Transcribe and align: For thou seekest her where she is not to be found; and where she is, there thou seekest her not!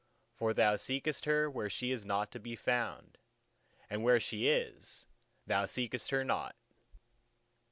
For 0.33 0.55
thou 0.55 0.77
seekest 0.77 1.25
her 1.25 1.47
where 1.47 1.69
she 1.69 1.91
is 1.91 2.07
not 2.07 2.31
to 2.31 2.39
be 2.39 2.55
found; 2.55 3.19
and 3.87 4.01
where 4.03 4.19
she 4.19 4.47
is, 4.47 5.05
there 5.45 5.59
thou 5.59 5.65
seekest 5.67 6.09
her 6.09 6.23
not! 6.23 6.55